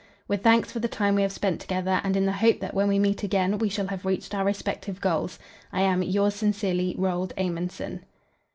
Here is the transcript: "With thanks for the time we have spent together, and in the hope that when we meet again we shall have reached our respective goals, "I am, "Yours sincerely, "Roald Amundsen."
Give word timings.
"With 0.27 0.41
thanks 0.41 0.71
for 0.71 0.79
the 0.79 0.87
time 0.87 1.13
we 1.13 1.21
have 1.21 1.31
spent 1.31 1.59
together, 1.61 2.01
and 2.03 2.17
in 2.17 2.25
the 2.25 2.31
hope 2.31 2.59
that 2.59 2.73
when 2.73 2.87
we 2.87 2.97
meet 2.97 3.21
again 3.21 3.59
we 3.59 3.69
shall 3.69 3.85
have 3.85 4.03
reached 4.03 4.33
our 4.33 4.43
respective 4.43 4.99
goals, 4.99 5.37
"I 5.71 5.81
am, 5.81 6.01
"Yours 6.01 6.33
sincerely, 6.33 6.95
"Roald 6.97 7.33
Amundsen." 7.37 8.03